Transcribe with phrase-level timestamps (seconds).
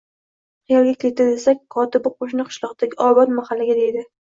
[0.71, 4.07] Qaerga ketdi, desak, kotibi qo`shni qishloqdagi Obod mahallada deydi